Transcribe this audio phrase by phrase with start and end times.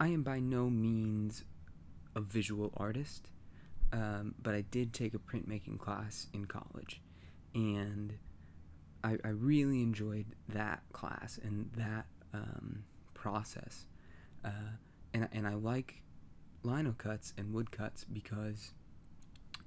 [0.00, 1.44] I am by no means
[2.14, 3.30] a visual artist,
[3.92, 7.00] um, but I did take a printmaking class in college,
[7.54, 8.14] and
[9.02, 12.84] I, I really enjoyed that class and that um,
[13.14, 13.86] process.
[14.44, 14.76] Uh,
[15.14, 16.02] and, and I like
[16.62, 18.72] lino cuts and wood cuts because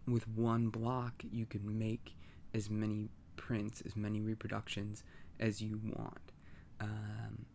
[0.07, 2.15] with one block you can make
[2.53, 5.03] as many prints, as many reproductions
[5.39, 6.31] as you want.
[6.79, 7.45] Um,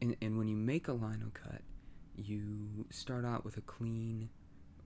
[0.00, 1.62] and, and when you make a lino cut,
[2.16, 4.30] you start out with a clean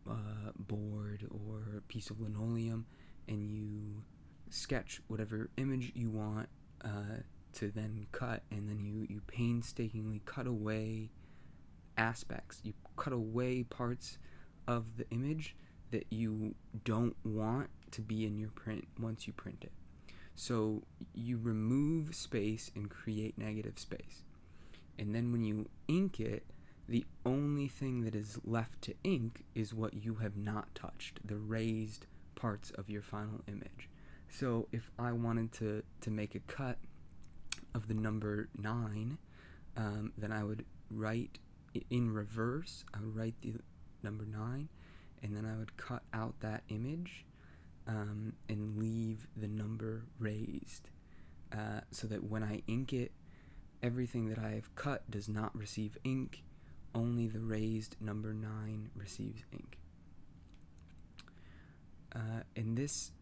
[0.08, 2.86] uh, board or piece of linoleum
[3.28, 4.02] and you
[4.50, 6.48] sketch whatever image you want
[6.84, 7.22] uh,
[7.52, 11.10] to then cut, and then you, you painstakingly cut away
[11.96, 12.60] aspects.
[12.62, 14.18] You cut away parts
[14.66, 15.56] of the image
[15.90, 19.72] that you don't want to be in your print once you print it.
[20.36, 24.24] So you remove space and create negative space.
[24.98, 26.44] And then when you ink it,
[26.90, 31.36] the only thing that is left to ink is what you have not touched, the
[31.36, 33.88] raised parts of your final image.
[34.28, 36.78] So if I wanted to, to make a cut
[37.76, 39.18] of the number 9,
[39.76, 41.38] um, then I would write
[41.90, 43.54] in reverse, I would write the
[44.02, 44.68] number 9,
[45.22, 47.24] and then I would cut out that image
[47.86, 50.90] um, and leave the number raised
[51.52, 53.12] uh, so that when I ink it,
[53.80, 56.42] everything that I have cut does not receive ink,
[56.94, 59.78] only the raised number 9 receives ink.
[62.14, 63.12] Uh, and this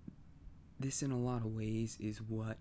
[0.81, 2.57] this in a lot of ways is what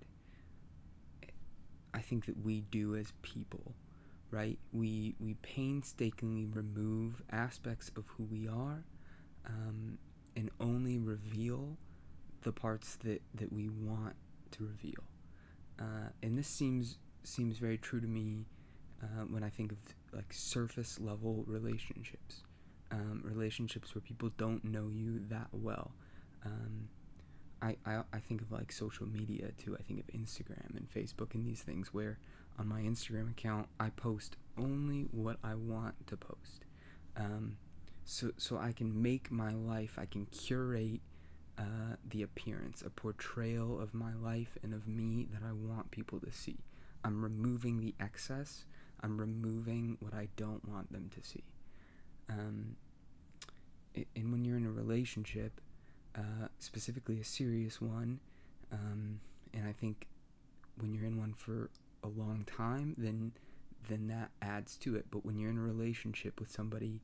[1.93, 3.73] I think that we do as people,
[4.31, 4.59] right?
[4.73, 8.83] We we painstakingly remove aspects of who we are,
[9.45, 9.97] um,
[10.35, 11.77] and only reveal
[12.43, 14.15] the parts that that we want
[14.51, 15.03] to reveal.
[15.79, 18.45] Uh, and this seems seems very true to me
[19.01, 19.77] uh, when I think of
[20.13, 22.43] like surface level relationships,
[22.91, 25.91] um, relationships where people don't know you that well.
[26.45, 26.89] Um,
[27.61, 29.75] I, I, I think of like social media too.
[29.77, 32.19] I think of Instagram and Facebook and these things where
[32.59, 36.65] on my Instagram account I post only what I want to post.
[37.15, 37.57] Um,
[38.05, 39.97] so so I can make my life.
[39.99, 41.01] I can curate
[41.57, 46.19] uh, the appearance, a portrayal of my life and of me that I want people
[46.19, 46.57] to see.
[47.03, 48.65] I'm removing the excess.
[49.03, 51.43] I'm removing what I don't want them to see.
[52.29, 52.75] Um,
[54.15, 55.61] and when you're in a relationship,
[56.15, 58.19] uh, specifically a serious one.
[58.71, 59.19] Um,
[59.53, 60.07] and I think
[60.79, 61.69] when you're in one for
[62.03, 63.33] a long time, then
[63.87, 65.05] then that adds to it.
[65.11, 66.99] But when you're in a relationship with somebody,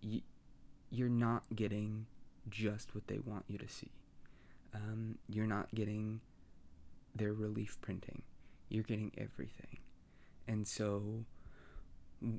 [0.00, 0.20] you,
[0.90, 2.06] you're not getting
[2.50, 3.90] just what they want you to see.
[4.74, 6.20] Um, you're not getting
[7.14, 8.22] their relief printing.
[8.68, 9.78] You're getting everything.
[10.46, 11.24] And so,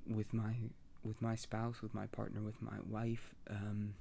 [0.07, 0.53] with my
[1.03, 3.95] with my spouse, with my partner, with my wife, um,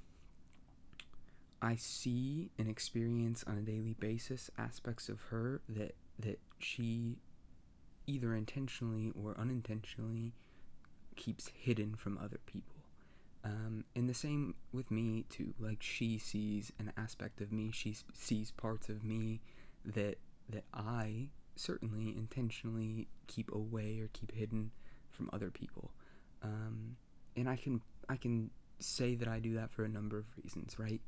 [1.61, 7.17] I see and experience on a daily basis aspects of her that that she
[8.05, 10.33] either intentionally or unintentionally
[11.15, 12.75] keeps hidden from other people.
[13.45, 15.53] Um, and the same with me too.
[15.59, 19.41] Like she sees an aspect of me, she sees parts of me
[19.85, 20.17] that
[20.49, 24.71] that I certainly intentionally keep away or keep hidden
[25.11, 25.91] from other people.
[26.41, 26.97] Um,
[27.35, 28.49] and I can I can
[28.79, 31.01] say that I do that for a number of reasons, right?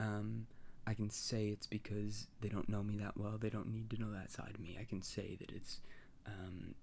[0.00, 0.46] Um,
[0.86, 3.36] I can say it's because they don't know me that well.
[3.38, 4.78] They don't need to know that side of me.
[4.80, 5.80] I can say that it's
[6.26, 6.74] um,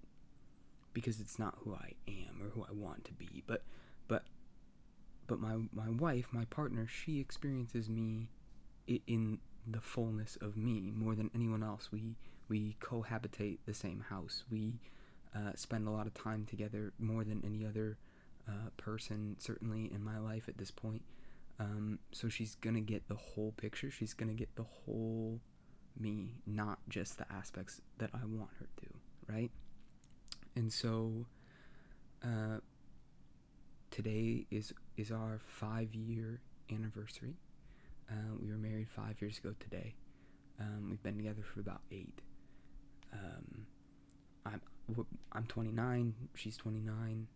[0.94, 3.44] because it's not who I am or who I want to be.
[3.48, 3.64] But
[4.08, 4.24] but
[5.28, 8.30] but my my wife, my partner, she experiences me
[8.88, 11.92] in the fullness of me more than anyone else.
[11.92, 12.16] We
[12.48, 14.44] we cohabitate the same house.
[14.52, 14.80] We
[15.36, 17.98] uh, spend a lot of time together more than any other
[18.48, 21.02] uh, person, certainly in my life at this point.
[21.60, 23.90] Um, so she's gonna get the whole picture.
[23.90, 25.40] She's gonna get the whole
[25.98, 29.52] me, not just the aspects that I want her to, right?
[30.56, 31.26] And so
[32.24, 32.60] uh,
[33.92, 37.36] today is is our five year anniversary.
[38.10, 39.96] Uh, we were married five years ago today.
[40.60, 42.22] Um, we've been together for about eight.
[43.14, 43.66] Um,
[44.46, 44.62] I'm
[45.32, 46.14] I'm 29.
[46.36, 47.28] She's 29.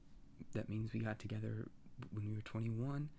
[0.54, 1.68] That means we got together
[2.14, 3.10] when we were 21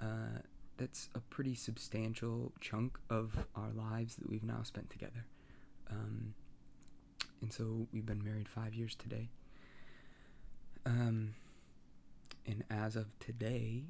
[0.00, 0.40] uh,
[0.76, 5.24] that's a pretty substantial chunk of our lives that we've now spent together.
[5.90, 6.34] Um,
[7.40, 9.28] and so we've been married five years today.
[10.84, 11.34] Um,
[12.46, 13.84] and as of today,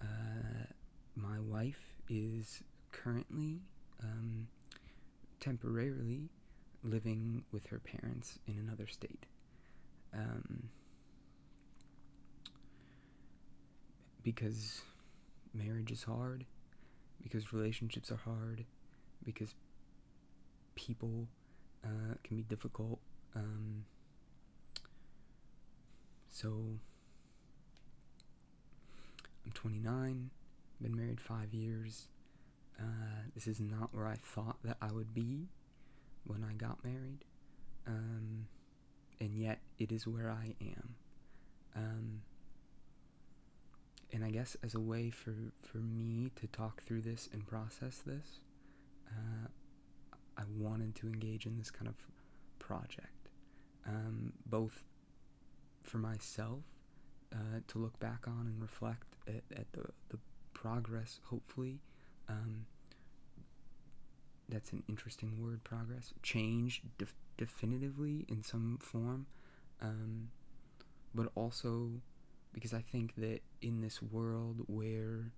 [0.00, 0.66] uh,
[1.14, 3.60] my wife is currently
[4.02, 4.48] um,
[5.40, 6.28] temporarily
[6.82, 9.26] living with her parents in another state.
[10.14, 10.68] Um,
[14.22, 14.82] because
[15.54, 16.44] marriage is hard,
[17.22, 18.64] because relationships are hard,
[19.24, 19.54] because
[20.74, 21.28] people
[21.84, 22.98] uh, can be difficult.
[23.34, 23.84] Um,
[26.30, 26.48] so
[29.44, 30.30] I'm 29,
[30.80, 32.08] been married five years.
[32.78, 35.48] Uh, this is not where I thought that I would be
[36.24, 37.24] when I got married,
[37.86, 38.46] um,
[39.20, 40.94] and yet it is where I am.
[41.74, 42.22] Um,
[44.12, 48.02] and I guess as a way for, for me to talk through this and process
[48.04, 48.40] this,
[49.08, 49.48] uh,
[50.36, 51.94] I wanted to engage in this kind of
[52.58, 53.28] project,
[53.86, 54.84] um, both
[55.82, 56.62] for myself
[57.32, 60.18] uh, to look back on and reflect at, at the, the
[60.52, 61.80] progress, hopefully.
[62.28, 62.66] Um,
[64.52, 66.12] that's an interesting word, progress.
[66.22, 69.26] Change def- definitively in some form.
[69.80, 70.28] Um,
[71.14, 71.90] but also
[72.52, 75.32] because I think that in this world where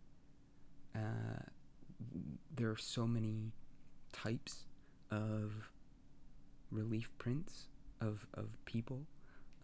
[0.95, 1.43] uh,
[2.55, 3.53] there are so many
[4.13, 4.65] types
[5.11, 5.71] of
[6.71, 7.67] relief prints
[8.01, 9.03] of, of people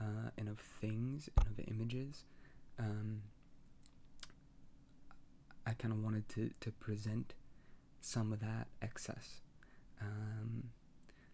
[0.01, 2.25] uh, and of things and of images,
[2.79, 3.23] um,
[5.67, 7.35] I kind of wanted to, to present
[8.01, 9.41] some of that excess
[10.01, 10.65] um,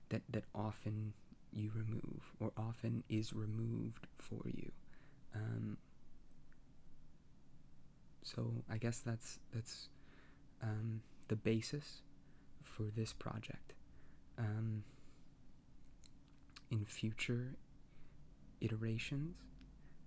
[0.09, 1.13] that, that often
[1.53, 4.71] you remove or often is removed for you.
[5.35, 5.79] Um,
[8.23, 9.89] so I guess that's that's
[10.63, 12.03] um, the basis
[12.63, 13.75] for this project.
[14.39, 14.83] Um,
[16.71, 17.55] in future
[18.61, 19.37] iterations,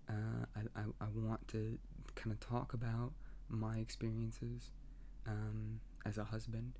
[0.09, 1.79] uh, I, I, I, want to
[2.15, 3.11] kind of talk about
[3.47, 4.71] my experiences
[5.25, 5.79] um,
[6.09, 6.73] as a husband,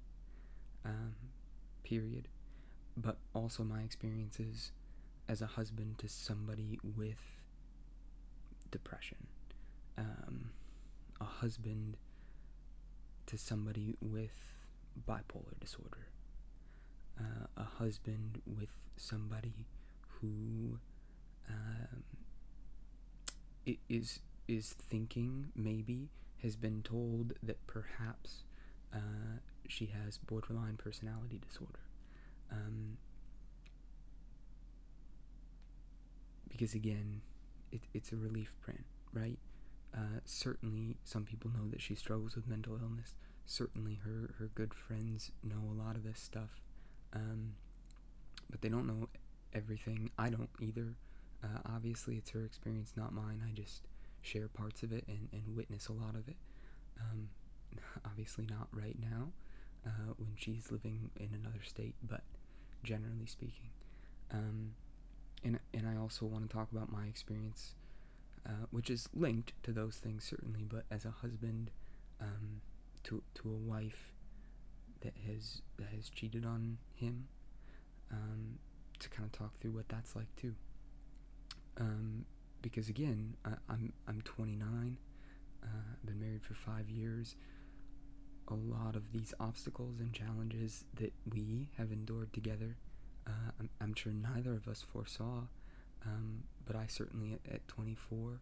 [0.84, 1.14] um,
[1.84, 2.28] period,
[2.98, 4.72] but also my experiences
[5.28, 7.22] as a husband to somebody with
[8.72, 9.28] depression,
[9.98, 10.50] um,
[11.22, 11.96] a husband
[13.28, 14.34] to somebody with
[15.08, 16.08] bipolar disorder,
[17.20, 19.68] uh, a husband with somebody
[20.08, 20.80] who
[21.48, 22.04] um,
[23.88, 26.10] is is thinking maybe
[26.42, 28.44] has been told that perhaps
[28.94, 31.80] uh, she has borderline personality disorder.
[32.52, 32.98] Um,
[36.50, 37.22] because again,
[37.72, 38.84] it, it's a relief print,
[39.14, 39.38] right?
[39.96, 43.16] Uh, certainly, some people know that she struggles with mental illness.
[43.46, 46.62] Certainly, her, her good friends know a lot of this stuff.
[47.14, 47.54] Um,
[48.50, 49.10] but they don't know
[49.54, 50.12] everything.
[50.18, 50.96] I don't either.
[51.44, 53.42] Uh, obviously, it's her experience, not mine.
[53.48, 53.88] I just
[54.22, 56.36] share parts of it and, and witness a lot of it.
[57.00, 57.30] Um,
[58.06, 59.30] obviously, not right now
[59.86, 62.22] uh, when she's living in another state, but
[62.84, 63.70] generally speaking.
[64.32, 64.72] Um,
[65.44, 67.74] and, and I also want to talk about my experience,
[68.46, 71.72] uh, which is linked to those things certainly, but as a husband
[72.22, 72.62] um,
[73.04, 74.14] to, to a wife
[75.02, 77.28] that has that has cheated on him,
[78.12, 78.60] um,
[79.00, 80.54] to kind of talk through what that's like too.
[81.80, 82.26] Um,
[82.62, 84.98] because again, I, I'm I'm 29.
[85.64, 87.36] Uh, I've been married for five years.
[88.50, 92.78] A lot of these obstacles and challenges that we have endured together,
[93.28, 95.44] uh, I'm, I'm, sure neither of us foresaw.
[96.06, 98.40] Um, but I certainly, at, at 24,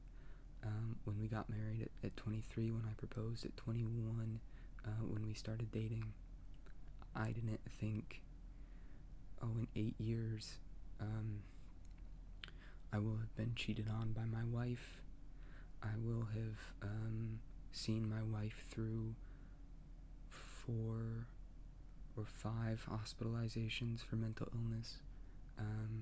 [0.63, 4.39] um, when we got married, at, at 23, when I proposed, at 21,
[4.85, 6.05] uh, when we started dating,
[7.15, 8.21] I didn't think,
[9.41, 10.57] oh, in eight years,
[11.01, 11.41] um,
[12.93, 15.01] I will have been cheated on by my wife.
[15.83, 17.39] I will have um,
[17.71, 19.15] seen my wife through
[20.67, 21.27] four
[22.17, 24.97] or five hospitalizations for mental illness.
[25.57, 26.01] Um,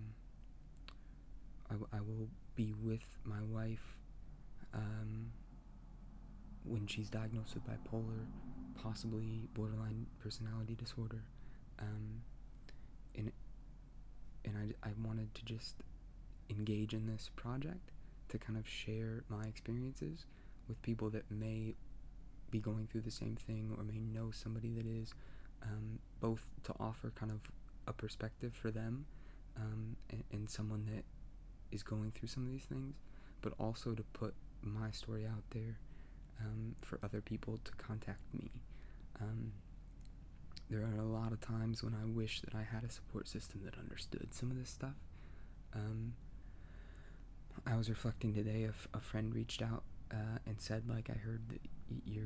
[1.70, 3.98] I, w- I will be with my wife
[4.74, 5.32] um,
[6.64, 8.26] when she's diagnosed with bipolar,
[8.82, 11.22] possibly borderline personality disorder.
[11.80, 12.22] Um,
[13.16, 13.32] and
[14.46, 15.76] and I, I wanted to just
[16.50, 17.92] engage in this project
[18.30, 20.26] to kind of share my experiences
[20.68, 21.76] with people that may
[22.56, 25.14] be going through the same thing or may know somebody that is,
[25.62, 27.40] um, both to offer kind of
[27.88, 29.06] a perspective for them
[29.58, 31.04] um, and, and, someone that
[31.72, 32.96] is going through some of these things,
[33.42, 35.78] but also to put my story out there
[36.42, 38.50] um, for other people to contact me.
[39.22, 39.52] Um,
[40.70, 43.62] there are a lot of times when I wish that I had a support system
[43.66, 44.96] that understood some of this stuff.
[45.74, 46.14] Um,
[47.68, 48.64] I was reflecting today.
[48.64, 51.62] If a friend reached out uh, and said, like, I heard that
[52.06, 52.24] you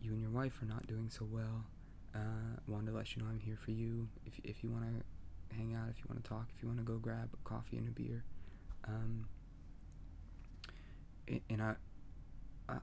[0.00, 1.64] you and your wife are not doing so well.
[2.14, 4.08] Uh, wanted to let you know I'm here for you.
[4.26, 6.78] If if you want to hang out, if you want to talk, if you want
[6.80, 8.24] to go grab a coffee and a beer.
[8.86, 9.26] Um,
[11.50, 11.74] and I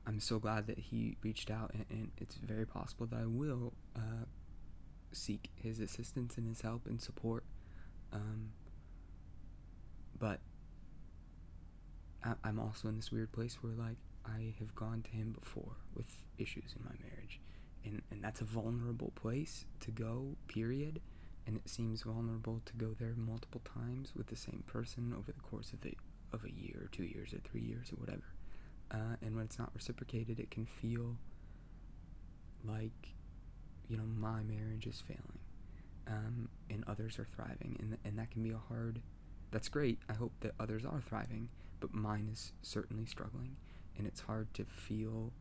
[0.08, 3.74] I'm so glad that he reached out, and, and it's very possible that I will
[3.96, 4.26] uh,
[5.12, 7.44] seek his assistance and his help and support.
[8.12, 8.50] Um,
[10.18, 10.40] but
[12.24, 15.78] I- I'm also in this weird place where, like, I have gone to him before
[15.96, 17.40] with issues in my marriage,
[17.84, 20.36] and and that's a vulnerable place to go.
[20.48, 21.02] Period.
[21.48, 25.42] And it seems vulnerable to go there multiple times with the same person over the
[25.42, 25.96] course of the
[26.34, 28.34] of a year or two years or three years or whatever.
[28.92, 31.18] Uh, and when it's not reciprocated, it can feel
[32.68, 33.14] like,
[33.88, 35.40] you know, my marriage is failing,
[36.08, 39.02] um, and others are thriving, and and that can be a hard.
[39.52, 40.00] That's great.
[40.10, 43.56] I hope that others are thriving, but mine is certainly struggling,
[43.98, 45.32] and it's hard to feel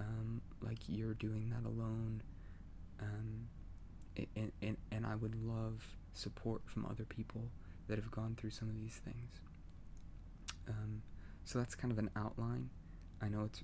[0.00, 2.22] um, like you're doing that alone.
[3.00, 3.48] Um,
[4.36, 5.82] and, and, and I would love
[6.14, 7.42] support from other people
[7.88, 9.40] that have gone through some of these things.
[10.68, 11.02] Um,
[11.44, 12.70] so that's kind of an outline.
[13.20, 13.62] I know it's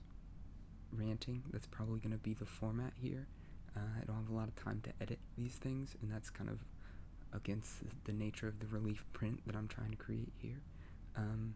[0.93, 1.43] ranting.
[1.53, 3.27] That's probably going to be the format here.
[3.77, 6.51] Uh, I don't have a lot of time to edit these things, and that's kind
[6.51, 6.59] of
[7.33, 10.61] against the, nature of the relief print that I'm trying to create here.
[11.17, 11.55] Um,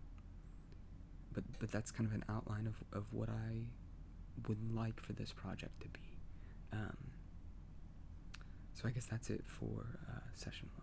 [1.33, 3.63] but but that's kind of an outline of, of what I
[4.49, 6.01] would like for this project to be.
[6.73, 6.97] Um,
[8.75, 10.82] so I guess that's it for uh, session one.